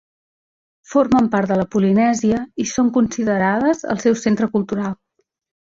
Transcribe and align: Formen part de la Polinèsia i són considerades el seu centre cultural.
Formen 0.93 1.27
part 1.35 1.51
de 1.51 1.57
la 1.59 1.65
Polinèsia 1.75 2.39
i 2.65 2.67
són 2.71 2.91
considerades 2.97 3.87
el 3.95 4.03
seu 4.07 4.19
centre 4.25 4.51
cultural. 4.59 4.99